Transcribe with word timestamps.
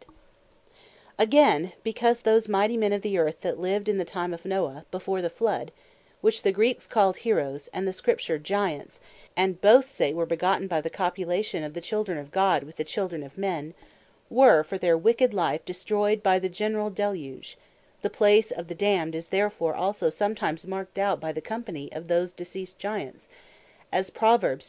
The 0.00 0.06
Congregation 0.06 0.36
Of 0.46 1.18
Giants 1.28 1.64
Again, 1.68 1.72
because 1.82 2.20
those 2.22 2.48
mighty 2.48 2.78
men 2.78 2.94
of 2.94 3.02
the 3.02 3.18
Earth, 3.18 3.42
that 3.42 3.60
lived 3.60 3.86
in 3.86 3.98
the 3.98 4.06
time 4.06 4.32
of 4.32 4.46
Noah, 4.46 4.86
before 4.90 5.20
the 5.20 5.28
floud, 5.28 5.72
(which 6.22 6.40
the 6.40 6.52
Greeks 6.52 6.86
called 6.86 7.18
Heroes, 7.18 7.68
and 7.74 7.86
the 7.86 7.92
Scripture 7.92 8.38
Giants, 8.38 9.00
and 9.36 9.60
both 9.60 9.90
say, 9.90 10.14
were 10.14 10.24
begotten, 10.24 10.68
by 10.68 10.80
copulation 10.80 11.62
of 11.62 11.74
the 11.74 11.82
children 11.82 12.16
of 12.16 12.30
God, 12.30 12.62
with 12.62 12.76
the 12.76 12.82
children 12.82 13.22
of 13.22 13.36
men,) 13.36 13.74
were 14.30 14.62
for 14.64 14.78
their 14.78 14.96
wicked 14.96 15.34
life 15.34 15.66
destroyed 15.66 16.22
by 16.22 16.38
the 16.38 16.48
generall 16.48 16.88
deluge; 16.88 17.58
the 18.00 18.08
place 18.08 18.50
of 18.50 18.68
the 18.68 18.74
Damned, 18.74 19.14
is 19.14 19.28
therefore 19.28 19.74
also 19.74 20.08
sometimes 20.08 20.66
marked 20.66 20.98
out, 20.98 21.20
by 21.20 21.30
the 21.30 21.42
company 21.42 21.92
of 21.92 22.08
those 22.08 22.32
deceased 22.32 22.78
Giants; 22.78 23.28
as 23.92 24.08
Proverbs 24.08 24.68